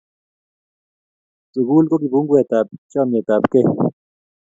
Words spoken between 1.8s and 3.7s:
ko kifunguet ab chomietabkei